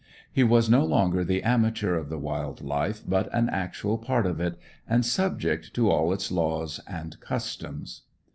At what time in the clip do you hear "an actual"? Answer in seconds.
3.31-3.99